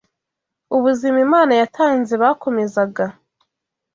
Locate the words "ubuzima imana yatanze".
0.75-2.13